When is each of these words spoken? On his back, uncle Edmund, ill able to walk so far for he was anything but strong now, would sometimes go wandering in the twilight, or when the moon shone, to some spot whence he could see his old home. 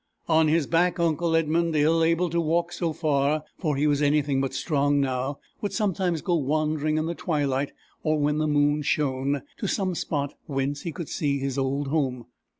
On 0.27 0.47
his 0.47 0.65
back, 0.65 0.99
uncle 0.99 1.35
Edmund, 1.35 1.75
ill 1.75 2.03
able 2.03 2.31
to 2.31 2.41
walk 2.41 2.71
so 2.73 2.91
far 2.91 3.43
for 3.59 3.75
he 3.75 3.85
was 3.85 4.01
anything 4.01 4.41
but 4.41 4.51
strong 4.55 4.99
now, 4.99 5.37
would 5.61 5.73
sometimes 5.73 6.23
go 6.23 6.33
wandering 6.37 6.97
in 6.97 7.05
the 7.05 7.13
twilight, 7.13 7.71
or 8.01 8.17
when 8.17 8.39
the 8.39 8.47
moon 8.47 8.81
shone, 8.81 9.43
to 9.57 9.67
some 9.67 9.93
spot 9.93 10.33
whence 10.47 10.81
he 10.81 10.91
could 10.91 11.07
see 11.07 11.37
his 11.37 11.55
old 11.55 11.89
home. 11.89 12.25